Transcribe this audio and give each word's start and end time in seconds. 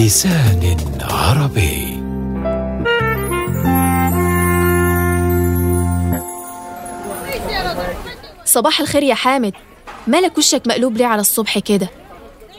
بلسان 0.00 0.76
عربي. 1.00 2.00
صباح 8.44 8.80
الخير 8.80 9.02
يا 9.02 9.14
حامد. 9.14 9.52
مالك 10.06 10.38
وشك 10.38 10.62
مقلوب 10.66 10.96
ليه 10.96 11.06
على 11.06 11.20
الصبح 11.20 11.58
كده؟ 11.58 11.90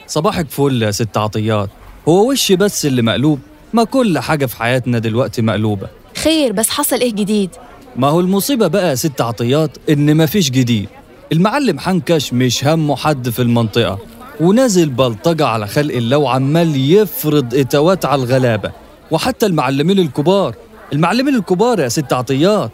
صباحك 0.06 0.50
فل 0.50 0.82
يا 0.82 0.90
ست 0.90 1.16
عطيات. 1.16 1.70
هو 2.08 2.30
وشي 2.30 2.56
بس 2.56 2.86
اللي 2.86 3.02
مقلوب 3.02 3.40
ما 3.72 3.84
كل 3.84 4.18
حاجة 4.18 4.46
في 4.46 4.56
حياتنا 4.56 4.98
دلوقتي 4.98 5.42
مقلوبة. 5.42 5.88
خير 6.16 6.52
بس 6.52 6.70
حصل 6.70 7.00
إيه 7.00 7.12
جديد؟ 7.12 7.50
ما 7.96 8.08
هو 8.08 8.20
المصيبة 8.20 8.66
بقى 8.66 8.88
يا 8.88 8.94
ست 8.94 9.20
عطيات 9.20 9.70
إن 9.90 10.16
مفيش 10.16 10.50
جديد. 10.50 10.88
المعلم 11.32 11.78
حنكش 11.78 12.32
مش 12.32 12.64
همه 12.64 12.96
حد 12.96 13.28
في 13.30 13.42
المنطقة. 13.42 13.98
ونازل 14.40 14.88
بلطجة 14.88 15.46
على 15.46 15.66
خلق 15.66 15.94
الله 15.94 16.16
وعمال 16.16 16.92
يفرض 16.92 17.54
إتوات 17.54 18.04
على 18.04 18.22
الغلابة 18.22 18.70
وحتى 19.10 19.46
المعلمين 19.46 19.98
الكبار. 19.98 20.54
المعلمين 20.92 21.34
الكبار 21.34 21.80
يا 21.80 21.88
ست 21.88 22.12
عطيات 22.12 22.70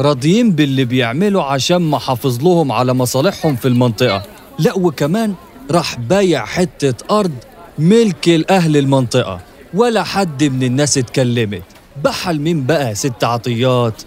راضيين 0.00 0.50
باللي 0.52 0.84
بيعملوا 0.84 1.42
عشان 1.42 1.76
ما 1.76 1.98
حافظ 1.98 2.42
لهم 2.42 2.72
على 2.72 2.94
مصالحهم 2.94 3.56
في 3.56 3.68
المنطقة. 3.68 4.22
لا 4.58 4.78
وكمان 4.78 5.34
راح 5.70 5.98
بايع 5.98 6.44
حتة 6.44 7.18
أرض 7.18 7.32
ملك 7.78 8.28
لأهل 8.28 8.76
المنطقة. 8.76 9.40
ولا 9.74 10.02
حد 10.02 10.44
من 10.44 10.62
الناس 10.62 10.98
اتكلمت. 10.98 11.62
باعها 12.04 12.32
لمين 12.32 12.66
بقى 12.66 12.94
ست 12.94 13.24
عطيات؟ 13.24 14.02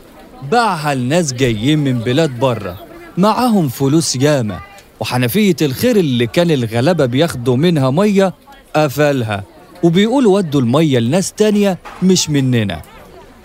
باعها 0.52 0.96
لناس 0.96 1.34
جايين 1.34 1.80
من 1.80 2.00
بلاد 2.00 2.40
بره 2.40 2.76
معاهم 3.18 3.70
فلوس 3.70 4.16
ياما. 4.16 4.60
وحنفية 5.02 5.56
الخير 5.62 5.96
اللي 5.96 6.28
كان 6.28 6.52
الغلابة 6.52 7.06
بياخدوا 7.06 7.58
منها 7.58 7.90
مية 7.90 8.34
قفلها. 8.76 9.44
وبيقولوا 9.84 10.36
ودوا 10.38 10.62
المية 10.62 11.00
لناس 11.00 11.34
تانية 11.34 11.78
مش 12.04 12.30
مننا. 12.30 12.82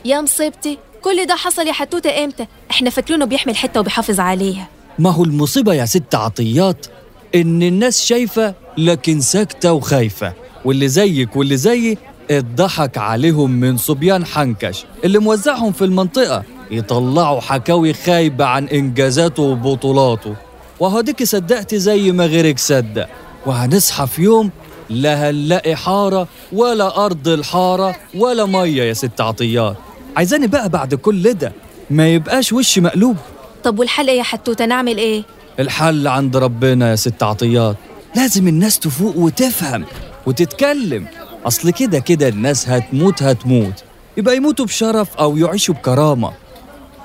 يا 0.05 0.21
مصيبتي 0.21 0.79
كل 1.03 1.27
ده 1.27 1.35
حصل 1.35 1.67
يا 1.67 1.73
حتوتة 1.73 2.25
إمتى؟ 2.25 2.47
إحنا 2.71 2.91
فاكرينه 2.91 3.25
بيحمل 3.25 3.57
حتة 3.57 3.81
وبيحافظ 3.81 4.21
عليها. 4.21 4.69
ما 4.99 5.11
هو 5.11 5.25
المصيبة 5.25 5.75
يا 5.75 5.85
ست 5.85 6.15
عطيات 6.15 6.87
إن 7.35 7.63
الناس 7.63 8.05
شايفة 8.07 8.55
لكن 8.79 9.21
ساكتة 9.21 9.73
وخايفة. 9.73 10.33
واللي 10.65 10.89
زيك 10.89 11.37
واللي 11.37 11.57
زيي 11.57 11.99
اتضحك 12.31 12.99
عليهم 12.99 13.51
من 13.51 13.77
صبيان 13.77 14.25
حنكش 14.27 14.85
اللي 15.05 15.19
موزعهم 15.19 15.73
في 15.73 15.85
المنطقة 15.85 16.43
يطلعوا 16.71 17.41
حكاوي 17.41 17.93
خايبة 17.93 18.45
عن 18.45 18.65
إنجازاته 18.69 19.43
وبطولاته. 19.43 20.35
وهو 20.81 21.01
ديك 21.01 21.25
صدقتي 21.25 21.79
زي 21.79 22.13
ما 22.13 22.27
غيرك 22.27 22.59
صدق. 22.59 23.09
وهنصحى 23.47 24.07
في 24.07 24.23
يوم 24.23 24.51
لا 24.91 25.31
هنلاقي 25.31 25.77
حارة 25.77 26.29
ولا 26.53 27.05
أرض 27.05 27.29
الحارة 27.29 27.97
ولا 28.15 28.47
مية 28.47 28.83
يا 28.83 28.93
ست 28.93 29.21
عطيات. 29.21 29.77
عايزاني 30.17 30.47
بقى 30.47 30.69
بعد 30.69 30.95
كل 30.95 31.33
ده 31.33 31.53
ما 31.91 32.09
يبقاش 32.09 32.53
وشي 32.53 32.81
مقلوب. 32.81 33.17
طب 33.65 33.79
والحل 33.79 34.09
إيه 34.09 34.19
يا 34.19 34.23
حتوتة؟ 34.23 34.67
نعمل 34.67 34.99
إيه؟ 34.99 35.23
الحل 35.61 36.09
عند 36.09 36.37
ربنا 36.37 36.91
يا 36.91 36.97
ست 36.97 37.23
عطيات. 37.23 37.77
لازم 38.17 38.49
الناس 38.49 38.79
تفوق 38.79 39.17
وتفهم 39.17 39.85
وتتكلم. 40.27 41.07
أصل 41.47 41.71
كده 41.71 41.99
كده 41.99 42.29
الناس 42.29 42.69
هتموت 42.69 43.23
هتموت. 43.23 43.85
يبقى 44.17 44.37
يموتوا 44.37 44.65
بشرف 44.65 45.17
أو 45.17 45.37
يعيشوا 45.37 45.75
بكرامة. 45.75 46.33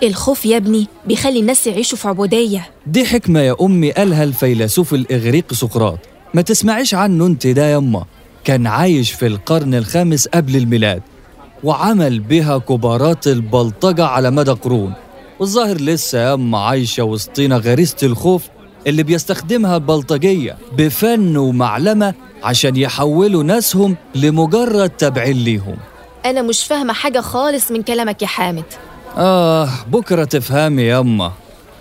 الخوف 0.04 0.46
يا 0.46 0.58
ابني 0.58 0.88
بيخلي 1.08 1.40
الناس 1.40 1.68
يعيشوا 1.68 1.98
في 1.98 2.08
عبودية. 2.08 2.70
دي 2.88 3.06
حكمة 3.06 3.40
يا 3.40 3.56
أمي 3.62 3.92
قالها 3.92 4.24
الفيلسوف 4.24 4.94
الإغريقي 4.94 5.56
سقراط. 5.56 6.00
ما 6.34 6.42
تسمعيش 6.42 6.94
عنه 6.94 7.26
أنت 7.26 7.48
ده 7.48 7.72
يما 7.72 8.06
كان 8.44 8.68
عايش 8.68 9.12
في 9.12 9.28
القرن 9.28 9.75
الخامس 9.75 10.28
قبل 10.28 10.56
الميلاد 10.56 11.02
وعمل 11.64 12.20
بها 12.20 12.58
كبارات 12.58 13.28
البلطجة 13.28 14.06
على 14.06 14.31
مدى 14.31 14.52
قرون. 14.52 14.94
والظاهر 15.40 15.81
لسه 15.81 16.31
يما 16.31 16.59
عايشة 16.59 17.04
وسطينا 17.04 17.58
غريزة 17.58 17.98
الخوف 18.04 18.44
اللي 18.88 19.04
بيستخدمها 19.04 19.75
البلطجية 19.75 20.58
بفن 20.78 21.38
ومعلمة 21.38 22.14
عشان 22.44 22.75
يحولوا 22.75 23.44
ناسهم 23.44 23.96
لمجرد 24.16 24.90
تبعين 24.90 25.38
ليهم. 25.38 25.78
أنا 26.25 26.42
مش 26.42 26.64
فاهمة 26.64 26.94
حاجة 26.94 27.20
خالص 27.20 27.72
من 27.72 27.81
كلامك 27.81 28.22
يا 28.22 28.28
حامد. 28.28 28.64
آه 29.18 29.70
بكرة 29.88 30.24
تفهمي 30.24 30.84
يما. 30.90 31.32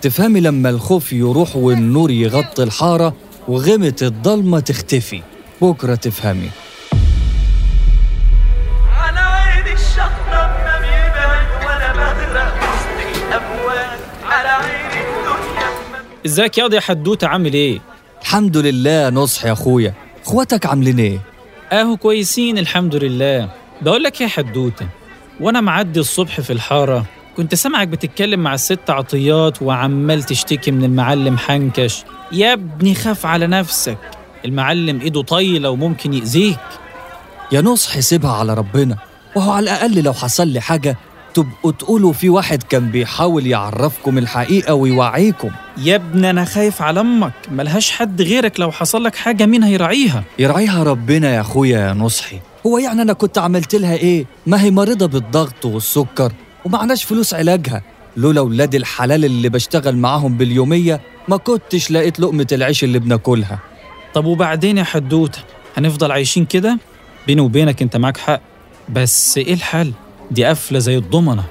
تفهمي 0.01 0.39
لما 0.39 0.69
الخوف 0.69 1.13
يروح 1.13 1.55
والنور 1.55 2.11
يغطي 2.11 2.63
الحارة 2.63 3.13
وغمة 3.47 3.95
الضلمة 4.01 4.59
تختفي. 4.59 5.21
بكرة 5.61 5.95
تفهمي. 5.95 6.49
على 8.97 9.19
عين 9.19 9.73
الشطة 9.73 10.11
ما 10.31 10.79
بيبعد 10.79 11.65
ولا 11.65 11.93
بغرق 11.93 12.53
وسط 12.63 13.17
الأمواج 13.27 13.99
على 14.25 14.47
عين 14.49 14.91
الدنيا 15.05 15.69
ما 15.91 15.97
إزيك 16.25 16.57
ياض 16.57 16.73
يا 16.73 16.79
حدوتة 16.79 17.27
عامل 17.27 17.53
إيه؟ 17.53 17.79
الحمد 18.21 18.57
لله 18.57 19.09
نصح 19.09 19.45
يا 19.45 19.51
أخويا. 19.51 19.93
أخواتك 20.25 20.65
عاملين 20.65 20.99
إيه؟ 20.99 21.19
أهو 21.71 21.97
كويسين 21.97 22.57
الحمد 22.57 22.95
لله. 22.95 23.49
بقول 23.81 24.03
لك 24.03 24.21
يا 24.21 24.27
حدوتة 24.27 24.87
وأنا 25.39 25.61
معدي 25.61 25.99
الصبح 25.99 26.41
في 26.41 26.53
الحارة 26.53 27.05
كنت 27.37 27.55
سامعك 27.55 27.87
بتتكلم 27.87 28.39
مع 28.39 28.53
الست 28.53 28.89
عطيات 28.89 29.61
وعمال 29.61 30.23
تشتكي 30.23 30.71
من 30.71 30.83
المعلم 30.83 31.37
حنكش. 31.37 32.03
يا 32.31 32.53
ابني 32.53 32.95
خاف 32.95 33.25
على 33.25 33.47
نفسك. 33.47 33.97
المعلم 34.45 35.01
ايده 35.01 35.21
طايلة 35.21 35.69
وممكن 35.69 36.13
يأذيك. 36.13 36.59
يا 37.51 37.61
نصح 37.61 37.99
سيبها 37.99 38.31
على 38.31 38.53
ربنا. 38.53 38.97
وهو 39.35 39.51
على 39.51 39.63
الأقل 39.63 40.03
لو 40.03 40.13
حصل 40.13 40.47
لي 40.47 40.59
حاجة 40.61 40.97
تبقوا 41.33 41.71
تقولوا 41.71 42.13
في 42.13 42.29
واحد 42.29 42.63
كان 42.63 42.89
بيحاول 42.91 43.47
يعرفكم 43.47 44.17
الحقيقة 44.17 44.73
ويوعيكم. 44.73 45.49
يا 45.77 45.95
ابني 45.95 46.29
أنا 46.29 46.45
خايف 46.45 46.81
على 46.81 46.99
أمك. 46.99 47.33
ملهاش 47.51 47.91
حد 47.91 48.21
غيرك 48.21 48.59
لو 48.59 48.71
حصل 48.71 49.03
لك 49.03 49.15
حاجة 49.15 49.45
مين 49.45 49.63
هيراعيها؟ 49.63 50.23
يرعيها 50.39 50.83
ربنا 50.83 51.35
يا 51.35 51.41
أخويا 51.41 51.79
يا 51.79 51.93
نصحي. 51.93 52.39
هو 52.65 52.77
يعني 52.77 53.01
أنا 53.01 53.13
كنت 53.13 53.37
عملت 53.37 53.75
لها 53.75 53.95
إيه؟ 53.95 54.25
ما 54.47 54.61
هي 54.61 54.71
مريضة 54.71 55.05
بالضغط 55.05 55.65
والسكر. 55.65 56.33
ومعناش 56.65 57.03
فلوس 57.03 57.33
علاجها. 57.33 57.81
لولا 58.17 58.41
ولاد 58.41 58.75
الحلال 58.75 59.25
اللي 59.25 59.49
بشتغل 59.49 59.97
معاهم 59.97 60.37
باليومية 60.37 61.01
ما 61.27 61.37
كنتش 61.37 61.91
لقيت 61.91 62.19
لقمة 62.19 62.47
العيش 62.51 62.83
اللي 62.83 62.99
بناكلها. 62.99 63.59
طب 64.13 64.25
وبعدين 64.25 64.77
يا 64.77 64.83
حدوته 64.83 65.39
هنفضل 65.77 66.11
عايشين 66.11 66.45
كده؟ 66.45 66.77
بيني 67.27 67.41
وبينك 67.41 67.81
انت 67.81 67.97
معاك 67.97 68.17
حق 68.17 68.41
بس 68.89 69.37
إيه 69.37 69.53
الحل؟ 69.53 69.91
دي 70.31 70.45
قفلة 70.45 70.79
زي 70.79 70.97
الضمنة. 70.97 71.43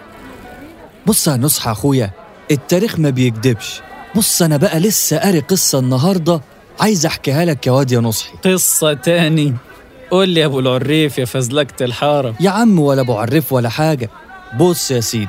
بص 1.06 1.28
يا 1.28 1.36
نصح 1.36 1.66
يا 1.66 1.72
أخويا 1.72 2.10
التاريخ 2.50 2.98
ما 2.98 3.10
بيكدبش. 3.10 3.80
بص 4.16 4.42
أنا 4.42 4.56
بقى 4.56 4.80
لسه 4.80 5.18
قاري 5.18 5.38
قصة 5.40 5.78
النهاردة 5.78 6.40
عايز 6.80 7.06
أحكيها 7.06 7.44
لك 7.44 7.66
يا 7.66 7.72
واد 7.72 7.92
يا 7.92 8.00
نصحي. 8.00 8.32
قصة 8.44 8.92
تاني. 8.92 9.54
قول 10.10 10.28
لي 10.28 10.40
يا 10.40 10.46
أبو 10.46 10.60
العريف 10.60 11.18
يا 11.18 11.24
فزلكة 11.24 11.84
الحارة. 11.84 12.34
يا 12.40 12.50
عم 12.50 12.78
ولا 12.78 13.02
بعرف 13.02 13.52
ولا 13.52 13.68
حاجة. 13.68 14.10
بص 14.58 14.90
يا 14.90 15.00
سيدي. 15.00 15.28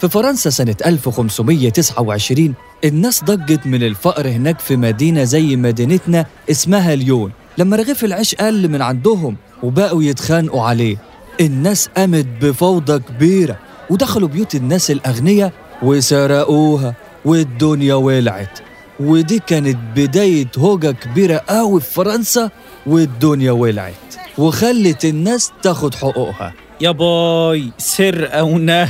في 0.00 0.08
فرنسا 0.08 0.50
سنة 0.50 0.76
1529 0.86 2.54
الناس 2.84 3.24
ضجت 3.24 3.66
من 3.66 3.82
الفقر 3.82 4.28
هناك 4.28 4.58
في 4.60 4.76
مدينة 4.76 5.24
زي 5.24 5.56
مدينتنا 5.56 6.26
اسمها 6.50 6.94
ليون 6.94 7.32
لما 7.58 7.76
رغيف 7.76 8.04
العيش 8.04 8.34
قل 8.34 8.68
من 8.68 8.82
عندهم 8.82 9.36
وبقوا 9.62 10.02
يتخانقوا 10.02 10.62
عليه. 10.62 10.96
الناس 11.40 11.88
قامت 11.96 12.26
بفوضى 12.42 12.98
كبيرة 12.98 13.58
ودخلوا 13.90 14.28
بيوت 14.28 14.54
الناس 14.54 14.90
الأغنياء 14.90 15.52
وسرقوها 15.82 16.94
والدنيا 17.24 17.94
ولعت. 17.94 18.58
ودي 19.00 19.38
كانت 19.38 19.76
بداية 19.96 20.48
هوجة 20.58 20.90
كبيرة 20.90 21.42
قوي 21.48 21.80
في 21.80 21.92
فرنسا 21.92 22.50
والدنيا 22.86 23.52
ولعت 23.52 24.14
وخلت 24.38 25.04
الناس 25.04 25.52
تاخد 25.62 25.94
حقوقها. 25.94 26.54
يا 26.80 26.90
باي 26.90 27.70
سرقه 27.78 28.42
ونهب 28.44 28.88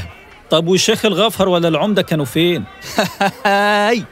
طب 0.51 0.69
والشيخ 0.69 1.05
الغفر 1.05 1.49
ولا 1.49 1.69
العمدة 1.69 2.03
كانوا 2.03 2.25
فين؟ 2.25 2.65
هاي. 3.47 4.05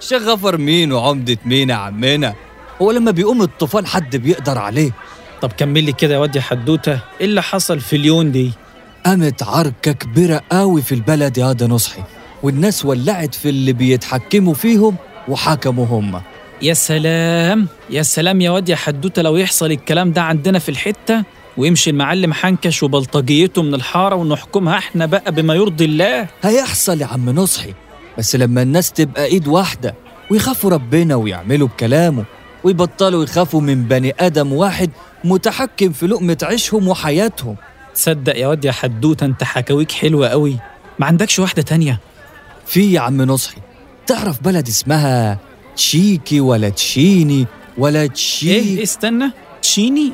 شيخ 0.00 0.22
غفر 0.22 0.56
مين 0.56 0.92
وعمدة 0.92 1.38
مين 1.44 1.70
يا 1.70 1.74
عمنا؟ 1.74 2.34
هو 2.82 2.90
لما 2.90 3.10
بيقوم 3.10 3.42
الطوفان 3.42 3.86
حد 3.86 4.16
بيقدر 4.16 4.58
عليه. 4.58 4.90
طب 5.42 5.52
كمل 5.52 5.84
لي 5.84 5.92
كده 5.92 6.14
يا 6.14 6.18
واد 6.18 6.36
يا 6.36 6.40
حدوتة 6.40 6.92
إيه 7.20 7.26
اللي 7.26 7.42
حصل 7.42 7.80
في 7.80 7.96
اليون 7.96 8.32
دي؟ 8.32 8.52
قامت 9.06 9.42
عركة 9.42 9.92
كبيرة 9.92 10.40
قوي 10.52 10.82
في 10.82 10.94
البلد 10.94 11.38
يا 11.38 11.52
ده 11.52 11.66
نصحي 11.66 12.02
والناس 12.42 12.84
ولعت 12.84 13.34
في 13.34 13.48
اللي 13.48 13.72
بيتحكموا 13.72 14.54
فيهم 14.54 14.96
وحكموا 15.28 15.86
هم. 15.86 16.20
يا 16.62 16.74
سلام 16.74 17.68
يا 17.90 18.02
سلام 18.02 18.40
يا 18.40 18.50
واد 18.50 18.68
يا 18.68 18.76
حدوتة 18.76 19.22
لو 19.22 19.36
يحصل 19.36 19.70
الكلام 19.70 20.12
ده 20.12 20.22
عندنا 20.22 20.58
في 20.58 20.68
الحتة 20.68 21.24
ويمشي 21.56 21.90
المعلم 21.90 22.32
حنكش 22.32 22.82
وبلطجيته 22.82 23.62
من 23.62 23.74
الحارة 23.74 24.14
ونحكمها 24.14 24.78
إحنا 24.78 25.06
بقى 25.06 25.32
بما 25.32 25.54
يرضي 25.54 25.84
الله. 25.84 26.28
هيحصل 26.42 27.00
يا 27.00 27.06
عم 27.06 27.30
نصحي 27.30 27.74
بس 28.18 28.36
لما 28.36 28.62
الناس 28.62 28.92
تبقى 28.92 29.24
ايد 29.24 29.48
واحدة 29.48 29.94
ويخافوا 30.30 30.70
ربنا 30.70 31.14
ويعملوا 31.14 31.68
بكلامه 31.68 32.24
ويبطلوا 32.64 33.24
يخافوا 33.24 33.60
من 33.60 33.82
بني 33.84 34.14
آدم 34.20 34.52
واحد 34.52 34.90
متحكم 35.24 35.92
في 35.92 36.06
لقمة 36.06 36.38
عيشهم 36.42 36.88
وحياتهم. 36.88 37.56
تصدق 37.94 38.36
يا 38.36 38.46
واد 38.46 38.64
يا 38.64 38.72
حدوته 38.72 39.24
انت 39.26 39.44
حكاويك 39.44 39.92
حلوة 39.92 40.28
قوي. 40.28 40.56
ما 40.98 41.06
عندكش 41.06 41.38
واحدة 41.38 41.62
تانية؟ 41.62 42.00
في 42.66 42.92
يا 42.92 43.00
عم 43.00 43.22
نصحي 43.22 43.60
تعرف 44.06 44.42
بلد 44.42 44.68
اسمها 44.68 45.38
تشيكي 45.76 46.40
ولا 46.40 46.68
تشيني 46.68 47.46
ولا 47.78 48.06
تشي 48.06 48.50
إيه 48.52 48.82
استنى. 48.82 49.30
تشيني؟ 49.62 50.12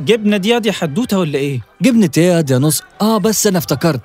جبنة 0.00 0.36
دي 0.36 0.48
ياض 0.48 0.66
يا 0.66 0.72
حدوته 0.72 1.18
ولا 1.18 1.38
إيه؟ 1.38 1.60
جبنة 1.82 2.10
إيه 2.18 2.44
يا 2.50 2.58
نص. 2.58 2.82
آه 3.00 3.18
بس 3.18 3.46
أنا 3.46 3.58
افتكرت. 3.58 4.00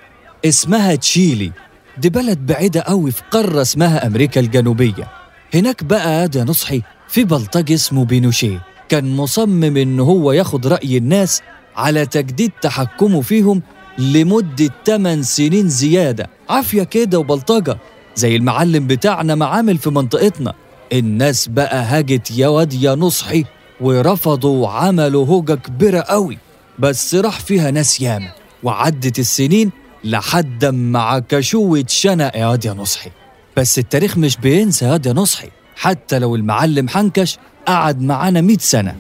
اسمها 0.46 0.96
تشيلي. 0.96 1.52
دي 1.98 2.10
بلد 2.10 2.46
بعيدة 2.46 2.82
قوي 2.82 3.12
في 3.12 3.22
قارة 3.32 3.62
اسمها 3.62 4.08
أمريكا 4.08 4.42
الجنوبية. 4.42 5.08
هناك 5.54 5.84
بقى 5.84 6.30
يا 6.36 6.44
نصحي 6.44 6.82
في 7.10 7.24
بلطجي 7.24 7.74
اسمه 7.74 8.06
بينوشيه. 8.06 8.62
كان 8.90 9.16
مصمم 9.16 9.78
إن 9.78 10.00
هو 10.00 10.32
ياخد 10.32 10.68
رأي 10.68 10.98
الناس 10.98 11.42
على 11.76 12.06
تجديد 12.06 12.52
تحكمه 12.62 13.22
فيهم 13.22 13.62
لمدة 13.98 14.70
8 14.86 15.22
سنين 15.22 15.70
زيادة. 15.70 16.28
عافية 16.50 16.84
كده 16.84 17.20
وبلطجة. 17.20 17.78
زي 18.16 18.36
المعلم 18.36 18.88
بتاعنا 18.88 19.36
ما 19.36 19.46
عامل 19.46 19.78
في 19.78 19.90
منطقتنا. 19.90 20.54
الناس 20.94 21.48
بقى 21.48 21.84
هاجت 21.84 22.32
يا 22.32 22.48
واد 22.48 22.74
يا 22.74 22.96
نصحي. 22.96 23.46
ورفضوا 23.82 24.64
وعملوا 24.64 25.26
هوجة 25.26 25.54
كبيرة 25.54 26.00
قوي. 26.02 26.38
بس 26.80 27.16
راح 27.16 27.40
فيها 27.40 27.72
ناس 27.72 28.02
ياما 28.02 28.32
وعدت 28.64 29.20
السنين 29.20 29.72
لحد 30.04 30.66
ما 30.66 31.00
عكشوه 31.00 31.80
اتشنق 31.80 32.38
يا 32.38 32.48
واد 32.48 32.66
يا 32.66 32.74
نصحي. 32.74 33.10
بس 33.58 33.80
التاريخ 33.80 34.18
مش 34.18 34.38
بينسى 34.38 34.86
يا 34.86 34.92
واد 34.92 35.06
يا 35.06 35.14
نصحي 35.14 35.50
حتى 35.76 36.20
لو 36.20 36.36
المعلم 36.36 36.90
حنكش 36.90 37.38
قعد 37.68 38.02
معانا 38.02 38.42
100 38.42 38.58
سنة. 38.58 38.96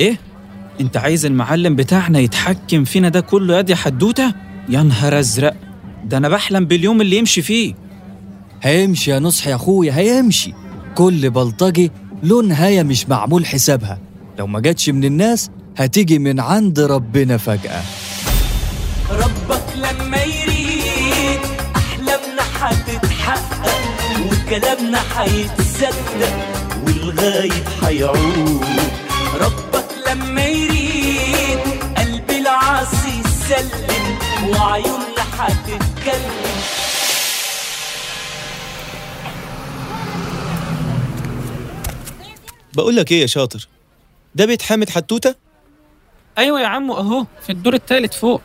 إيه؟ 0.00 0.18
أنت 0.80 0.96
عايز 0.96 1.26
المعلم 1.26 1.76
بتاعنا 1.76 2.18
يتحكم 2.18 2.84
فينا 2.84 3.08
ده 3.08 3.20
كله 3.20 3.64
يا 3.68 3.74
حدوتة؟ 3.74 4.34
يا 4.68 4.82
نهار 4.82 5.18
أزرق. 5.18 5.54
ده 6.04 6.16
أنا 6.16 6.28
بحلم 6.28 6.64
باليوم 6.64 7.00
اللي 7.00 7.16
يمشي 7.16 7.42
فيه. 7.42 7.74
هيمشي 8.62 9.10
يا 9.10 9.18
نصحي 9.18 9.50
يا 9.50 9.54
أخويا 9.54 9.92
هيمشي. 9.92 10.52
كل 10.94 11.30
بلطجي 11.30 11.90
له 12.22 12.42
نهاية 12.42 12.82
مش 12.82 13.08
معمول 13.08 13.46
حسابها. 13.46 13.98
لو 14.38 14.46
ما 14.46 14.60
جاتش 14.60 14.90
من 14.90 15.04
الناس 15.04 15.50
هتيجي 15.78 16.18
من 16.18 16.40
عند 16.40 16.80
ربنا 16.80 17.36
فجأة. 17.36 17.82
ربك 19.10 19.64
لما 19.76 20.22
يريد 20.22 21.40
أحلامنا 21.76 22.42
هتتحقق 22.60 23.80
وكلامنا 24.26 25.00
هيتصدق 25.16 26.36
والغايب 26.86 27.64
هيعود. 27.82 28.64
ربك 29.40 29.88
لما 30.06 30.44
يريد 30.46 31.58
قلب 31.96 32.30
العاصي 32.30 33.20
يسلم 33.24 34.18
وعيوننا 34.48 35.24
هتتكلم. 35.38 36.46
بقول 42.74 42.96
لك 42.96 43.12
إيه 43.12 43.20
يا 43.22 43.26
شاطر؟ 43.26 43.68
ده 44.36 44.46
بيت 44.46 44.62
حامد 44.62 44.90
حتوتة؟ 44.90 45.34
أيوه 46.38 46.60
يا 46.60 46.66
عمو 46.66 46.96
أهو 46.96 47.26
في 47.42 47.50
الدور 47.50 47.74
الثالث 47.74 48.16
فوق. 48.18 48.42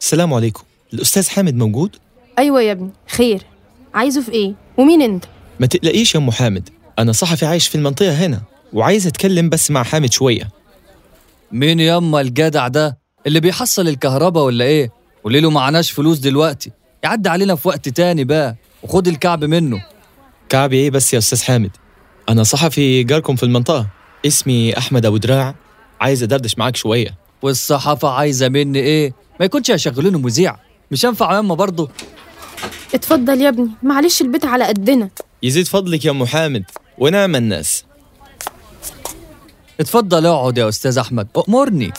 السلام 0.00 0.34
عليكم. 0.34 0.62
الأستاذ 0.94 1.28
حامد 1.28 1.54
موجود؟ 1.54 1.96
أيوة 2.38 2.62
يا 2.62 2.72
ابني 2.72 2.90
خير. 3.08 3.42
عايزه 3.94 4.22
في 4.22 4.32
إيه؟ 4.32 4.54
ومين 4.76 5.02
أنت؟ 5.02 5.24
ما 5.60 5.66
تقلقيش 5.66 6.14
يا 6.14 6.20
ام 6.20 6.30
حامد. 6.30 6.68
أنا 6.98 7.12
صحفي 7.12 7.46
عايش 7.46 7.68
في 7.68 7.74
المنطقة 7.74 8.26
هنا 8.26 8.42
وعايز 8.72 9.06
أتكلم 9.06 9.48
بس 9.48 9.70
مع 9.70 9.82
حامد 9.82 10.12
شوية. 10.12 10.48
مين 11.52 11.80
ياما 11.80 12.20
الجدع 12.20 12.68
ده؟ 12.68 12.98
اللي 13.26 13.40
بيحصل 13.40 13.88
الكهرباء 13.88 14.44
ولا 14.44 14.64
إيه؟ 14.64 14.90
قولي 15.24 15.40
له 15.40 15.50
معناش 15.50 15.90
فلوس 15.90 16.18
دلوقتي. 16.18 16.70
يعدي 17.04 17.28
علينا 17.28 17.54
في 17.54 17.68
وقت 17.68 17.88
تاني 17.88 18.24
بقى 18.24 18.56
وخد 18.82 19.08
الكعب 19.08 19.44
منه. 19.44 19.86
كعبي 20.48 20.76
إيه 20.76 20.90
بس 20.90 21.14
يا 21.14 21.18
أستاذ 21.18 21.42
حامد؟ 21.42 21.70
أنا 22.30 22.42
صحفي 22.42 23.02
جاركم 23.02 23.36
في 23.36 23.42
المنطقة. 23.42 23.86
اسمي 24.26 24.78
أحمد 24.78 25.06
أبو 25.06 25.16
دراع. 25.16 25.54
عايز 26.00 26.22
أدردش 26.22 26.58
معاك 26.58 26.76
شوية. 26.76 27.18
والصحافة 27.42 28.08
عايزة 28.08 28.48
مني 28.48 28.78
إيه؟ 28.78 29.14
ما 29.40 29.46
يكونش 29.46 29.70
هيشغلوني 29.70 30.18
مذيع. 30.18 30.56
مش 30.90 31.06
هنفع 31.06 31.34
ياما 31.34 31.54
برضه؟ 31.54 31.90
اتفضل 32.94 33.40
يا 33.40 33.48
ابني. 33.48 33.70
معلش 33.82 34.20
البيت 34.20 34.44
على 34.44 34.64
قدنا. 34.64 35.10
يزيد 35.42 35.66
فضلك 35.66 36.04
يا 36.04 36.10
ام 36.10 36.24
حامد 36.24 36.64
ونعم 36.98 37.36
الناس. 37.36 37.84
اتفضل 39.80 40.26
اقعد 40.26 40.58
يا 40.58 40.68
أستاذ 40.68 40.98
أحمد. 40.98 41.28
أمرني. 41.48 41.92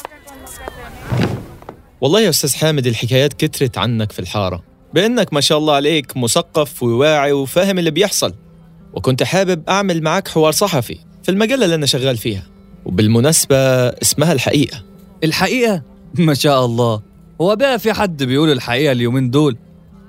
والله 2.02 2.22
يا 2.22 2.30
أستاذ 2.30 2.56
حامد 2.56 2.88
الحكايات 2.88 3.34
كترت 3.34 3.78
عنك 3.78 4.12
في 4.12 4.20
الحارة. 4.20 4.64
بأنك 4.94 5.34
ما 5.34 5.42
شاء 5.42 5.58
الله 5.58 5.74
عليك 5.74 6.18
مثقف 6.18 6.84
وواعي 6.84 7.32
وفاهم 7.32 7.80
اللي 7.80 7.92
بيحصل. 7.92 8.34
وكنت 8.94 9.24
حابب 9.24 9.70
أعمل 9.70 10.04
معاك 10.04 10.28
حوار 10.28 10.52
صحفي 10.52 10.98
في 11.24 11.32
المجلة 11.32 11.66
اللي 11.66 11.76
أنا 11.76 11.86
شغال 11.86 12.18
فيها. 12.18 12.44
وبالمناسبة 12.86 13.56
اسمها 13.88 14.34
الحقيقة. 14.34 14.84
الحقيقة؟ 15.24 15.84
ما 16.20 16.34
شاء 16.34 16.66
الله. 16.66 17.02
هو 17.42 17.56
بقى 17.56 17.80
في 17.80 17.94
حد 17.94 18.24
بيقول 18.24 18.52
الحقيقة 18.52 18.92
اليومين 18.92 19.30
دول؟ 19.30 19.58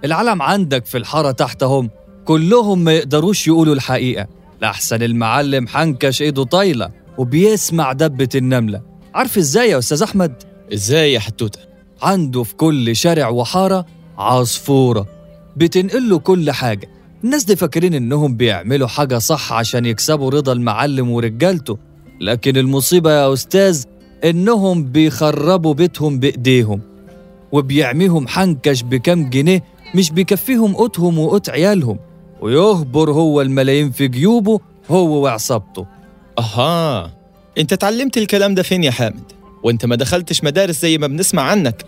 العالم 0.05 0.43
عندك 0.43 0.87
في 0.87 0.99
الحارة 0.99 1.31
تحتهم. 1.31 1.91
كلهم 2.25 2.85
ما 2.85 2.93
يقدروش 2.93 3.49
يقولوا 3.49 3.75
الحقيقة. 3.75 4.27
لأحسن 4.61 5.03
المعلم 5.03 5.69
حنكش 5.69 6.23
إيده 6.23 6.45
طايلة 6.45 6.91
وبيسمع 7.19 7.93
دبة 7.93 8.29
النملة. 8.35 8.83
عارف 9.15 9.39
إزاي 9.39 9.71
يا 9.71 9.79
أستاذ 9.79 10.03
أحمد؟ 10.03 10.43
إزاي 10.73 11.13
يا 11.13 11.19
حتوتة؟ 11.21 11.61
عنده 12.03 12.43
في 12.43 12.55
كل 12.55 12.97
شارع 12.97 13.29
وحارة 13.29 13.87
عصفورة. 14.19 15.07
بتنقل 15.57 16.11
له 16.11 16.19
كل 16.19 16.51
حاجة. 16.51 16.89
الناس 17.25 17.45
دي 17.45 17.57
فاكرين 17.57 17.95
إنهم 17.95 18.37
بيعملوا 18.37 18.89
حاجة 18.89 19.19
صح 19.19 19.53
عشان 19.53 19.87
يكسبوا 19.87 20.31
رضا 20.31 20.53
المعلم 20.53 21.11
ورجالته 21.11 21.79
لكن 22.21 22.57
المصيبة 22.57 23.11
يا 23.11 23.33
أستاذ 23.33 23.85
إنهم 24.25 24.85
بيخربوا 24.85 25.75
بيتهم 25.75 26.19
بإيديهم 26.19 26.81
وبيعميهم 27.53 28.29
حنكش 28.29 28.83
بكام 28.83 29.31
جنيه 29.31 29.65
مش 29.95 30.11
بيكفيهم 30.11 30.75
قوتهم 30.75 31.19
وقوت 31.19 31.51
عيالهم 31.51 31.99
ويهبر 32.41 33.11
هو 33.11 33.41
الملايين 33.41 33.91
في 33.91 34.09
جيوبه 34.09 34.61
هو 34.91 35.23
وعصابته. 35.25 35.87
أها 36.39 37.11
أنت 37.59 37.73
اتعلمت 37.73 38.17
الكلام 38.19 38.55
ده 38.55 38.63
فين 38.63 38.85
يا 38.85 38.91
حامد؟ 38.91 39.33
وأنت 39.63 39.87
ما 39.87 39.97
دخلتش 39.97 40.45
مدارس 40.45 40.81
زي 40.81 40.99
ما 40.99 41.07
بنسمع 41.07 41.43
عنك. 41.43 41.85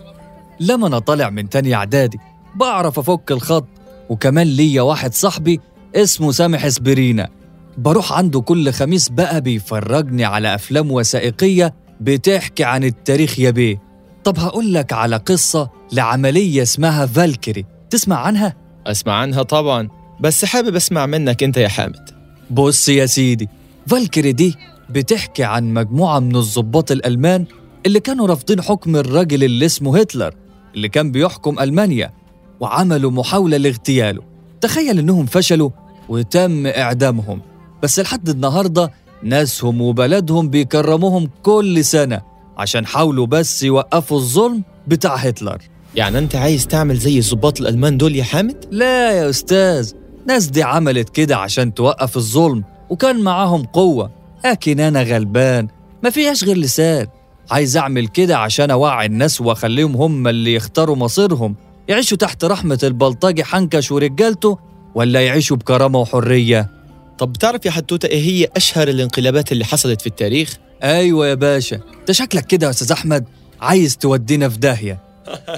لما 0.59 0.87
أنا 0.87 0.99
طالع 0.99 1.29
من 1.29 1.49
تاني 1.49 1.75
إعدادي 1.75 2.17
بعرف 2.55 2.99
أفك 2.99 3.31
الخط 3.31 3.65
وكمان 4.09 4.47
ليا 4.47 4.81
واحد 4.81 5.13
صاحبي 5.13 5.59
اسمه 5.95 6.31
سامح 6.31 6.67
سبرينا. 6.67 7.29
بروح 7.77 8.13
عنده 8.13 8.41
كل 8.41 8.71
خميس 8.71 9.09
بقى 9.09 9.41
بيفرجني 9.41 10.25
على 10.25 10.55
أفلام 10.55 10.91
وثائقية 10.91 11.73
بتحكي 12.01 12.63
عن 12.63 12.83
التاريخ 12.83 13.39
يا 13.39 13.51
بيه. 13.51 13.81
طب 14.23 14.39
هقول 14.39 14.73
لك 14.73 14.93
على 14.93 15.15
قصة 15.15 15.69
لعملية 15.93 16.61
اسمها 16.61 17.05
فالكري. 17.05 17.65
تسمع 17.89 18.15
عنها؟ 18.15 18.55
أسمع 18.87 19.13
عنها 19.13 19.43
طبعا 19.43 19.89
بس 20.19 20.45
حابب 20.45 20.75
أسمع 20.75 21.05
منك 21.05 21.43
أنت 21.43 21.57
يا 21.57 21.67
حامد. 21.67 22.09
بص 22.51 22.89
يا 22.89 23.05
سيدي 23.05 23.49
فالكري 23.87 24.31
دي 24.31 24.55
بتحكي 24.89 25.43
عن 25.43 25.73
مجموعة 25.73 26.19
من 26.19 26.35
الضباط 26.35 26.91
الألمان 26.91 27.45
اللي 27.85 27.99
كانوا 27.99 28.27
رافضين 28.27 28.61
حكم 28.61 28.95
الراجل 28.95 29.43
اللي 29.43 29.65
اسمه 29.65 29.99
هتلر 29.99 30.33
اللي 30.75 30.89
كان 30.89 31.11
بيحكم 31.11 31.59
ألمانيا. 31.59 32.11
وعملوا 32.59 33.11
محاولة 33.11 33.57
لاغتياله. 33.57 34.21
تخيل 34.61 34.99
إنهم 34.99 35.25
فشلوا 35.25 35.69
وتم 36.09 36.67
إعدامهم. 36.67 37.41
بس 37.83 37.99
لحد 37.99 38.29
النهاردة 38.29 38.91
ناسهم 39.23 39.81
وبلدهم 39.81 40.49
بيكرموهم 40.49 41.29
كل 41.43 41.85
سنة 41.85 42.21
عشان 42.57 42.85
حاولوا 42.85 43.25
بس 43.25 43.63
يوقفوا 43.63 44.17
الظلم 44.17 44.63
بتاع 44.87 45.15
هتلر. 45.15 45.57
يعني 45.95 46.17
أنت 46.17 46.35
عايز 46.35 46.67
تعمل 46.67 46.95
زي 46.97 47.19
الضباط 47.19 47.61
الألمان 47.61 47.97
دول 47.97 48.15
يا 48.15 48.23
حامد؟ 48.23 48.65
لا 48.71 49.11
يا 49.11 49.29
أستاذ 49.29 49.91
ناس 50.27 50.45
دي 50.47 50.63
عملت 50.63 51.09
كده 51.09 51.37
عشان 51.37 51.73
توقف 51.73 52.17
الظلم 52.17 52.63
وكان 52.89 53.19
معاهم 53.21 53.63
قوة 53.63 54.11
لكن 54.45 54.79
أنا 54.79 55.03
غلبان 55.03 55.67
ما 56.03 56.09
فيهاش 56.09 56.43
غير 56.43 56.57
لسان. 56.57 57.07
عايز 57.51 57.77
أعمل 57.77 58.07
كده 58.07 58.37
عشان 58.37 58.71
أوعي 58.71 59.05
الناس 59.05 59.41
وأخليهم 59.41 59.95
هم 59.95 60.27
اللي 60.27 60.53
يختاروا 60.53 60.95
مصيرهم. 60.95 61.55
يعيشوا 61.87 62.17
تحت 62.17 62.45
رحمة 62.45 62.79
البلطجي 62.83 63.43
حنكش 63.43 63.91
ورجالته 63.91 64.57
ولا 64.95 65.25
يعيشوا 65.25 65.57
بكرامة 65.57 65.99
وحرية. 65.99 66.71
طب 67.17 67.33
بتعرف 67.33 67.65
يا 67.65 67.71
حتوتة 67.71 68.05
إيه 68.07 68.21
هي 68.21 68.47
أشهر 68.55 68.87
الانقلابات 68.87 69.51
اللي 69.51 69.65
حصلت 69.65 70.01
في 70.01 70.07
التاريخ؟ 70.07 70.57
أيوة 70.83 71.27
يا 71.27 71.33
باشا. 71.33 71.79
ده 72.07 72.13
شكلك 72.13 72.45
كده 72.45 72.65
يا 72.65 72.71
أستاذ 72.71 72.91
أحمد 72.91 73.25
عايز 73.61 73.97
تودينا 73.97 74.49
في 74.49 74.57
داهية. 74.57 74.99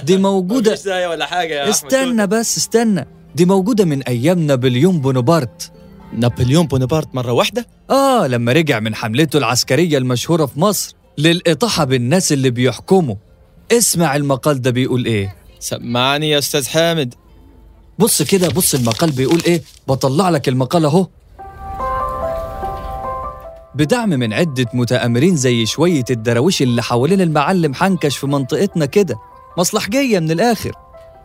دي 0.02 0.16
موجودة 0.28 0.74
زي 0.74 1.06
ولا 1.06 1.26
حاجة 1.26 1.70
استنى 1.70 2.26
بس 2.26 2.58
استنى. 2.58 3.06
دي 3.34 3.44
موجودة 3.44 3.84
من 3.84 4.02
أيام 4.02 4.38
نابليون 4.38 5.00
بونابرت. 5.00 5.72
نابليون 6.12 6.66
بونابرت 6.66 7.14
مرة 7.14 7.32
واحدة؟ 7.32 7.66
آه 7.90 8.26
لما 8.26 8.52
رجع 8.52 8.80
من 8.80 8.94
حملته 8.94 9.36
العسكرية 9.36 9.98
المشهورة 9.98 10.46
في 10.46 10.60
مصر 10.60 10.94
للإطاحة 11.18 11.84
بالناس 11.84 12.32
اللي 12.32 12.50
بيحكموا. 12.50 13.14
اسمع 13.72 14.16
المقال 14.16 14.62
ده 14.62 14.70
بيقول 14.70 15.04
إيه. 15.04 15.36
سمعني 15.60 16.30
يا 16.30 16.38
أستاذ 16.38 16.68
حامد. 16.68 17.14
بص 17.98 18.22
كده 18.22 18.48
بص 18.48 18.74
المقال 18.74 19.10
بيقول 19.10 19.42
إيه؟ 19.46 19.62
بطلع 19.88 20.30
لك 20.30 20.48
المقال 20.48 20.84
أهو. 20.84 21.06
بدعم 23.74 24.08
من 24.08 24.32
عدة 24.32 24.66
متآمرين 24.74 25.36
زي 25.36 25.66
شوية 25.66 26.04
الدراويش 26.10 26.62
اللي 26.62 26.82
حوالين 26.82 27.20
المعلم 27.20 27.74
حنكش 27.74 28.16
في 28.16 28.26
منطقتنا 28.26 28.86
كده. 28.86 29.16
مصلحجية 29.58 30.18
من 30.18 30.30
الآخر. 30.30 30.72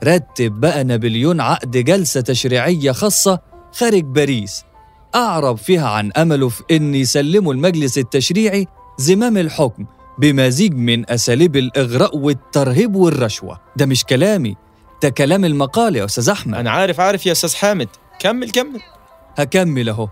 رتب 0.04 0.52
بقى 0.52 0.84
نابليون 0.84 1.42
عقد 1.42 1.78
جلسة 1.78 2.22
تشريعية 2.22 2.92
خاصة 2.92 3.40
خارج 3.72 4.04
باريس. 4.04 4.64
أعرب 5.16 5.58
فيها 5.58 5.90
عن 5.90 6.12
أمله 6.12 6.50
في 6.50 6.64
إن 6.72 6.96
يسلموا 6.96 7.54
المجلس 7.54 7.98
التشريعي 7.98 8.68
زمام 8.98 9.38
الحكم. 9.38 9.86
بمزيج 10.18 10.74
من 10.74 11.10
أساليب 11.10 11.56
الإغراء 11.56 12.18
والترهيب 12.18 12.96
والرشوة. 12.96 13.60
ده 13.76 13.86
مش 13.86 14.04
كلامي 14.04 14.56
ده 15.04 15.10
كلام 15.10 15.46
المقال 15.46 15.96
يا 15.96 16.06
أستاذ 16.06 16.30
أحمد. 16.30 16.56
أنا 16.56 16.72
عارف 16.72 17.00
عارف 17.00 17.26
يا 17.26 17.32
أستاذ 17.32 17.56
حامد. 17.56 17.88
كمل 18.20 18.50
كمل. 18.50 18.82
هكمل 19.38 19.90
أهو. 19.90 20.08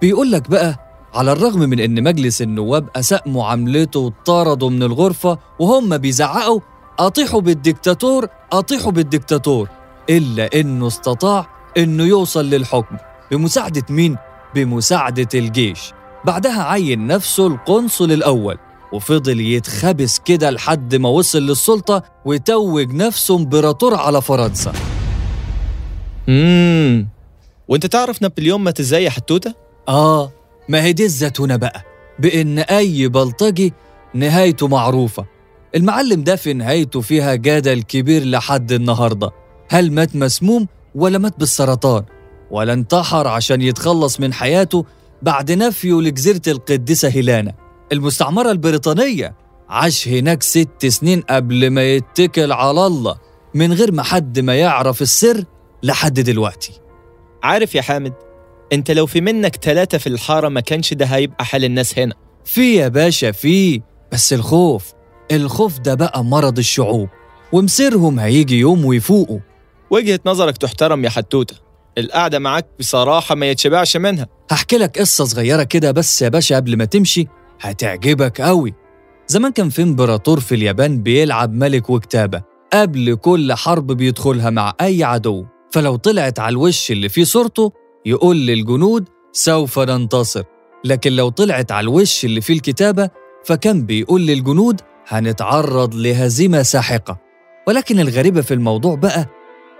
بيقول 0.00 0.32
لك 0.32 0.50
بقى 0.50 0.76
على 1.14 1.32
الرغم 1.32 1.60
من 1.60 1.80
إن 1.80 2.02
مجلس 2.02 2.42
النواب 2.42 2.88
أساء 2.96 3.28
معاملته 3.30 4.00
وطردوا 4.00 4.70
من 4.70 4.82
الغرفة 4.82 5.38
وهم 5.58 5.98
بيزعقوا 5.98 6.60
اطيحوا 6.98 7.40
بالديكتاتور 7.40 8.28
اطيحوا 8.52 8.92
بالديكتاتور 8.92 9.68
إلا 10.10 10.60
إنه 10.60 10.86
استطاع 10.86 11.46
إنه 11.76 12.04
يوصل 12.04 12.44
للحكم. 12.44 12.96
بمساعدة 13.30 13.82
مين؟ 13.90 14.16
بمساعدة 14.54 15.28
الجيش. 15.34 15.92
بعدها 16.24 16.62
عين 16.62 17.06
نفسه 17.06 17.46
القنصل 17.46 18.12
الأول. 18.12 18.58
وفضل 18.92 19.40
يتخبس 19.40 20.18
كده 20.18 20.50
لحد 20.50 20.94
ما 20.94 21.08
وصل 21.08 21.42
للسلطة 21.42 22.02
وتوج 22.24 22.92
نفسه 22.92 23.36
امبراطور 23.36 23.94
على 23.94 24.22
فرنسا. 24.22 24.72
امم 26.28 27.08
وانت 27.68 27.86
تعرف 27.86 28.22
نابليون 28.22 28.60
مات 28.60 28.80
إزاي 28.80 29.04
يا 29.04 29.10
حتوتة؟ 29.10 29.54
آه 29.88 30.32
ما 30.68 30.82
هي 30.82 30.92
دي 30.92 31.04
الزتونة 31.04 31.56
بقى 31.56 31.84
بإن 32.18 32.58
أي 32.58 33.08
بلطجي 33.08 33.72
نهايته 34.14 34.68
معروفة. 34.68 35.26
المعلم 35.74 36.24
ده 36.24 36.36
في 36.36 36.52
نهايته 36.52 37.00
فيها 37.00 37.34
جدل 37.34 37.82
كبير 37.82 38.24
لحد 38.24 38.72
النهاردة. 38.72 39.30
هل 39.70 39.92
مات 39.92 40.16
مسموم 40.16 40.66
ولا 40.94 41.18
مات 41.18 41.38
بالسرطان؟ 41.38 42.04
ولا 42.50 42.72
انتحر 42.72 43.26
عشان 43.26 43.62
يتخلص 43.62 44.20
من 44.20 44.32
حياته 44.32 44.84
بعد 45.22 45.52
نفيه 45.52 46.00
لجزيرة 46.00 46.42
القديسة 46.48 47.08
هيلانا. 47.08 47.52
المستعمرة 47.92 48.50
البريطانية. 48.50 49.34
عاش 49.68 50.08
هناك 50.08 50.42
ست 50.42 50.86
سنين 50.86 51.20
قبل 51.20 51.70
ما 51.70 51.82
يتكل 51.94 52.52
على 52.52 52.86
الله 52.86 53.16
من 53.54 53.72
غير 53.72 53.92
ما 53.92 54.02
حد 54.02 54.38
ما 54.40 54.54
يعرف 54.56 55.02
السر 55.02 55.44
لحد 55.82 56.20
دلوقتي. 56.20 56.72
عارف 57.42 57.74
يا 57.74 57.82
حامد 57.82 58.12
انت 58.72 58.90
لو 58.90 59.06
في 59.06 59.20
منك 59.20 59.56
ثلاثة 59.56 59.98
في 59.98 60.06
الحارة 60.06 60.48
ما 60.48 60.60
كانش 60.60 60.94
ده 60.94 61.06
هيبقى 61.06 61.44
حال 61.44 61.64
الناس 61.64 61.98
هنا. 61.98 62.14
في 62.44 62.74
يا 62.74 62.88
باشا 62.88 63.32
في. 63.32 63.82
بس 64.12 64.32
الخوف 64.32 64.92
الخوف 65.32 65.78
ده 65.78 65.94
بقى 65.94 66.24
مرض 66.24 66.58
الشعوب 66.58 67.08
ومصيرهم 67.52 68.18
هيجي 68.18 68.58
يوم 68.58 68.84
ويفوقوا. 68.84 69.38
وجهة 69.90 70.20
نظرك 70.26 70.56
تحترم 70.56 71.04
يا 71.04 71.10
حتوتة. 71.10 71.56
القعدة 71.98 72.38
معاك 72.38 72.66
بصراحة 72.78 73.34
ما 73.34 73.46
يتشبعش 73.46 73.96
منها. 73.96 74.26
هحكي 74.50 74.76
لك 74.78 74.98
قصة 74.98 75.24
صغيرة 75.24 75.62
كده 75.62 75.90
بس 75.90 76.22
يا 76.22 76.28
باشا 76.28 76.56
قبل 76.56 76.76
ما 76.76 76.84
تمشي. 76.84 77.26
هتعجبك 77.60 78.40
قوي 78.40 78.74
زمان 79.28 79.52
كان 79.52 79.68
في 79.68 79.82
إمبراطور 79.82 80.40
في 80.40 80.54
اليابان 80.54 81.02
بيلعب 81.02 81.52
ملك 81.52 81.90
وكتابة 81.90 82.42
قبل 82.72 83.14
كل 83.14 83.52
حرب 83.54 83.86
بيدخلها 83.92 84.50
مع 84.50 84.74
أي 84.80 85.04
عدو. 85.04 85.44
فلو 85.72 85.96
طلعت 85.96 86.38
على 86.38 86.52
الوش 86.52 86.90
اللي 86.90 87.08
فيه 87.08 87.24
صورته 87.24 87.72
يقول 88.06 88.36
للجنود 88.46 89.08
سوف 89.32 89.78
ننتصر. 89.78 90.42
لكن 90.84 91.12
لو 91.12 91.28
طلعت 91.28 91.72
على 91.72 91.84
الوش 91.84 92.24
اللي 92.24 92.40
فيه 92.40 92.54
الكتابة 92.54 93.10
فكان 93.44 93.86
بيقول 93.86 94.26
للجنود 94.26 94.80
هنتعرض 95.08 95.94
لهزيمة 95.94 96.62
ساحقة. 96.62 97.18
ولكن 97.68 98.00
الغريبة 98.00 98.40
في 98.40 98.54
الموضوع 98.54 98.94
بقى 98.94 99.26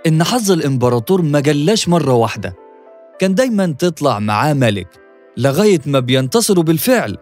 إن 0.06 0.24
حظ 0.24 0.52
الإمبراطور 0.52 1.22
ما 1.22 1.40
جلاش 1.40 1.88
مرة 1.88 2.12
واحدة. 2.14 2.56
كان 3.18 3.34
دايما 3.34 3.66
تطلع 3.66 4.18
معاه 4.18 4.52
ملك 4.54 4.88
لغاية 5.36 5.80
ما 5.86 6.00
بينتصروا 6.00 6.64
بالفعل. 6.64 7.16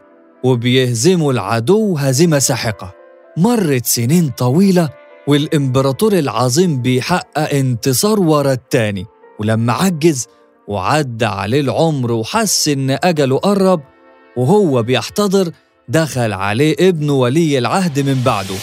وبيهزموا 0.44 1.32
العدو 1.32 1.96
هزيمة 1.96 2.38
ساحقة. 2.38 2.92
مرت 3.36 3.86
سنين 3.86 4.28
طويلة 4.28 4.88
والإمبراطور 5.26 6.12
العظيم 6.12 6.82
بيحقق 6.82 7.54
انتصار 7.54 8.20
ورا 8.20 8.52
التاني 8.52 9.06
ولما 9.40 9.72
عجز 9.72 10.26
وعدى 10.68 11.24
عليه 11.24 11.60
العمر 11.60 12.12
وحس 12.12 12.68
إن 12.68 12.90
أجله 12.90 13.38
قرب 13.38 13.80
وهو 14.36 14.82
بيحتضر 14.82 15.50
دخل 15.88 16.32
عليه 16.32 16.76
ابنه 16.80 17.12
ولي 17.12 17.58
العهد 17.58 18.00
من 18.00 18.22
بعده. 18.24 18.56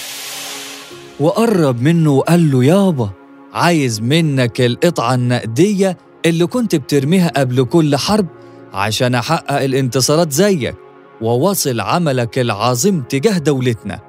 وقرب 1.19 1.81
منه 1.81 2.11
وقال 2.11 2.51
له 2.51 2.63
يابا 2.63 3.09
عايز 3.53 4.01
منك 4.01 4.61
القطعة 4.61 5.13
النقدية 5.13 5.97
اللي 6.25 6.45
كنت 6.45 6.75
بترميها 6.75 7.31
قبل 7.37 7.63
كل 7.63 7.95
حرب 7.95 8.27
عشان 8.73 9.15
أحقق 9.15 9.61
الانتصارات 9.61 10.31
زيك. 10.31 10.75
وواصل 11.21 11.79
عملك 11.79 12.39
العظيم 12.39 13.01
تجاه 13.01 13.37
دولتنا. 13.37 13.99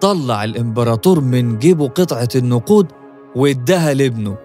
طلع 0.00 0.44
الإمبراطور 0.44 1.20
من 1.20 1.58
جيبه 1.58 1.88
قطعة 1.88 2.28
النقود 2.34 2.86
واداها 3.36 3.94
لابنه. 3.94 4.36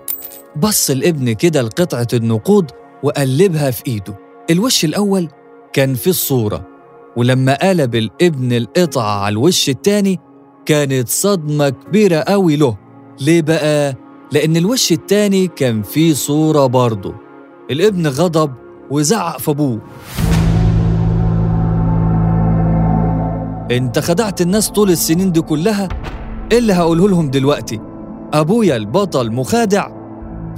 بص 0.56 0.90
الابن 0.90 1.34
كده 1.34 1.62
لقطعة 1.62 2.08
النقود 2.14 2.72
وقلبها 3.04 3.72
في 3.72 3.84
إيده. 3.88 4.18
الوش 4.50 4.86
الأول 4.86 5.28
كان 5.74 5.94
فيه 5.94 6.10
الصورة 6.10 6.68
ولما 7.18 7.54
قلب 7.70 7.96
الابن 7.96 8.54
القطعة 8.54 9.20
على 9.24 9.34
الوش 9.34 9.70
التاني 9.70 10.20
كانت 10.66 11.10
صدمة 11.10 11.70
كبيرة 11.70 12.18
قوي 12.18 12.56
له. 12.56 12.78
ليه 13.22 13.42
بقى؟ 13.42 13.96
لأن 14.32 14.58
الوش 14.58 14.92
التاني 14.92 15.48
كان 15.48 15.82
فيه 15.82 16.14
صورة 16.14 16.66
برضه. 16.66 17.16
الابن 17.72 18.08
غضب 18.08 18.54
وزعق 18.92 19.40
في 19.40 19.52
أبوه. 19.52 19.82
انت 23.72 24.00
خدعت 24.00 24.42
الناس 24.42 24.70
طول 24.70 24.92
السنين 24.92 25.32
دي 25.32 25.42
كلها 25.42 25.90
اللي 26.52 26.74
هقوله 26.74 27.10
لهم 27.10 27.30
دلوقتي. 27.30 27.80
أبويا 28.34 28.76
البطل 28.76 29.32
مخادع 29.32 29.90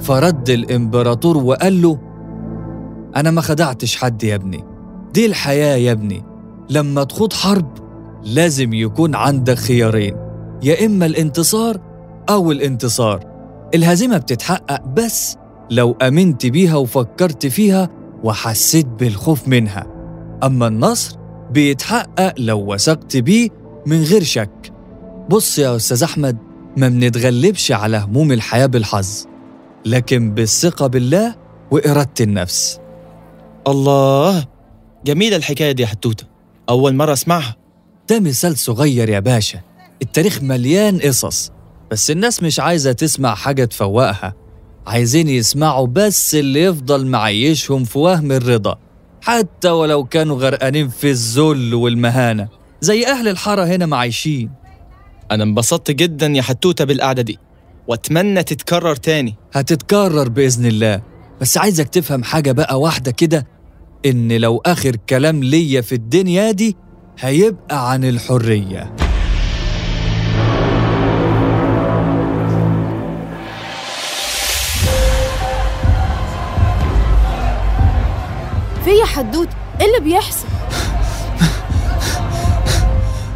فرد 0.00 0.50
الإمبراطور 0.50 1.36
وقال 1.38 1.82
له 1.82 1.98
أنا 3.16 3.30
ما 3.30 3.40
خدعتش 3.40 3.96
حد 3.96 4.24
يا 4.24 4.34
ابني. 4.34 4.64
دي 5.14 5.26
الحياة 5.26 5.76
يا 5.76 5.92
ابني. 5.92 6.24
لما 6.70 7.04
تخوض 7.04 7.32
حرب 7.32 7.72
لازم 8.24 8.72
يكون 8.72 9.14
عندك 9.14 9.54
خيارين 9.54 10.16
يا 10.62 10.86
إما 10.86 11.06
الانتصار 11.06 11.80
أو 12.30 12.52
الانتصار. 12.52 13.24
الهزيمة 13.74 14.18
بتتحقق 14.18 14.86
بس 14.86 15.36
لو 15.70 15.96
آمنت 16.02 16.46
بيها 16.46 16.76
وفكرت 16.76 17.46
فيها 17.46 17.88
وحسيت 18.24 18.86
بالخوف 18.86 19.48
منها. 19.48 19.86
أما 20.44 20.66
النصر 20.66 21.16
بيتحقق 21.50 22.34
لو 22.38 22.72
وثقت 22.72 23.16
بيه 23.16 23.48
من 23.86 24.02
غير 24.02 24.22
شك. 24.22 24.72
بص 25.28 25.58
يا 25.58 25.76
أستاذ 25.76 26.02
أحمد 26.02 26.36
ما 26.76 26.88
بنتغلبش 26.88 27.72
على 27.72 27.96
هموم 27.96 28.32
الحياة 28.32 28.66
بالحظ 28.66 29.26
لكن 29.86 30.34
بالثقة 30.34 30.86
بالله 30.86 31.34
وإرادة 31.70 32.10
النفس. 32.20 32.80
الله 33.68 34.46
جميلة 35.06 35.36
الحكاية 35.36 35.72
دي 35.72 35.82
يا 35.82 35.86
حتوتة. 35.86 36.24
أول 36.68 36.94
مرة 36.94 37.12
أسمعها. 37.12 37.56
ده 38.10 38.20
مثال 38.20 38.58
صغير 38.58 39.08
يا 39.08 39.20
باشا. 39.20 39.60
التاريخ 40.02 40.42
مليان 40.42 40.98
قصص 40.98 41.50
بس 41.90 42.10
الناس 42.10 42.42
مش 42.42 42.60
عايزة 42.60 42.92
تسمع 42.92 43.34
حاجة 43.34 43.64
تفوقها. 43.64 44.34
عايزين 44.86 45.28
يسمعوا 45.28 45.86
بس 45.86 46.34
اللي 46.34 46.62
يفضل 46.62 47.06
معيشهم 47.06 47.84
في 47.84 47.98
وهم 47.98 48.32
الرضا. 48.32 48.78
حتى 49.28 49.70
ولو 49.70 50.04
كانوا 50.04 50.36
غرقانين 50.36 50.88
في 50.88 51.10
الذل 51.10 51.74
والمهانة 51.74 52.48
زي 52.80 53.06
أهل 53.06 53.28
الحارة 53.28 53.64
هنا 53.64 53.86
معايشين 53.86 54.50
أنا 55.30 55.44
انبسطت 55.44 55.90
جدا 55.90 56.26
يا 56.26 56.42
حتوتة 56.42 56.84
بالقعدة 56.84 57.22
دي 57.22 57.38
وأتمنى 57.88 58.42
تتكرر 58.42 58.96
تاني. 58.96 59.34
هتتكرر 59.52 60.28
بإذن 60.28 60.66
الله. 60.66 61.02
بس 61.40 61.58
عايزك 61.58 61.88
تفهم 61.88 62.24
حاجة 62.24 62.52
بقى 62.52 62.80
واحدة 62.80 63.10
كده 63.10 63.46
إن 64.06 64.32
لو 64.32 64.62
آخر 64.66 64.96
كلام 64.96 65.42
ليا 65.44 65.80
في 65.80 65.94
الدنيا 65.94 66.50
دي 66.50 66.76
هيبقى 67.18 67.90
عن 67.92 68.04
الحرية. 68.04 68.96
في 78.88 78.94
يا 78.94 79.04
حدوتة 79.04 79.50
إيه 79.80 79.86
اللي 79.86 80.00
بيحصل؟ 80.00 80.46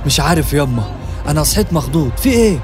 مش 0.07 0.21
عارف 0.21 0.53
يما 0.53 0.85
أنا 1.29 1.43
صحيت 1.43 1.73
مخضوض. 1.73 2.11
في 2.17 2.29
إيه؟ 2.29 2.59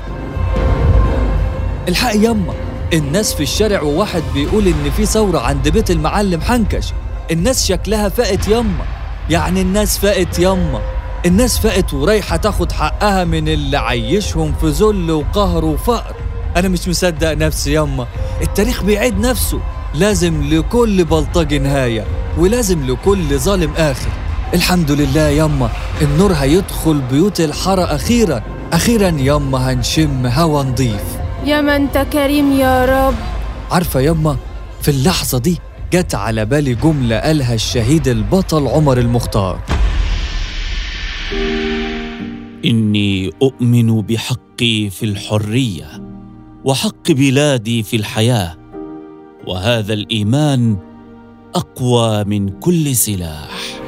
الحق 1.89 2.15
يما 2.15 2.55
الناس 2.93 3.35
في 3.35 3.43
الشارع 3.43 3.83
وواحد 3.83 4.23
بيقول 4.35 4.67
إن 4.67 4.91
في 4.97 5.07
ثورة 5.07 5.39
عند 5.39 5.69
بيت 5.69 5.91
المعلم 5.91 6.41
حنكش. 6.41 6.93
الناس 7.31 7.67
شكلها 7.67 8.09
فاقت 8.09 8.49
يما 8.49 8.85
يعني 9.31 9.63
الناس 9.63 9.99
فاقت 9.99 10.39
يما 10.39 10.81
الناس 11.27 11.59
فاقت 11.59 11.95
ورايحة 11.95 12.37
تاخد 12.37 12.73
حقها 12.73 13.25
من 13.25 13.49
اللي 13.49 13.77
عيشهم 13.77 14.55
في 14.61 14.67
ذل 14.67 15.11
وقهر 15.11 15.65
وفقر. 15.65 16.17
أنا 16.57 16.69
مش 16.69 16.89
مصدق 16.89 17.33
نفسي 17.33 17.75
يما 17.75 18.07
التاريخ 18.43 18.83
بيعيد 18.83 19.21
نفسه. 19.21 19.61
لازم 19.95 20.43
لكل 20.55 21.05
بلطجي 21.05 21.59
نهاية 21.59 22.05
ولازم 22.39 22.87
لكل 22.87 23.39
ظالم 23.39 23.73
آخر. 23.77 24.11
الحمد 24.55 24.91
لله 24.91 25.29
يما 25.29 25.71
النور 26.03 26.33
هيدخل 26.33 27.01
بيوت 27.11 27.41
الحارة 27.41 27.83
أخيرا 27.83 28.43
أخيرا 28.73 29.09
يما 29.09 29.73
هنشم 29.73 30.27
هوا 30.27 30.63
نضيف. 30.63 31.19
يا 31.45 31.61
ما 31.61 31.77
أنت 31.77 31.99
كريم 32.13 32.53
يا 32.53 32.85
رب. 32.85 33.15
عارفة 33.71 34.01
يما 34.01 34.37
في 34.83 34.91
اللحظة 34.91 35.39
دي 35.39 35.59
جت 35.93 36.15
على 36.15 36.45
بالي 36.45 36.75
جملة 36.75 37.19
قالها 37.19 37.55
الشهيد 37.55 38.09
البطل 38.09 38.69
عمر 38.69 38.99
المختار. 38.99 39.61
إني 42.65 43.31
أؤمن 43.43 44.01
بحقي 44.01 44.91
في 44.91 45.03
الحرية 45.03 45.87
وحق 46.65 47.11
بلادي 47.11 47.83
في 47.83 47.97
الحياة. 47.97 48.57
وهذا 49.49 49.93
الإيمان 49.95 50.77
أقوى 51.55 52.25
من 52.25 52.49
كل 52.49 52.97
سلاح. 52.97 53.81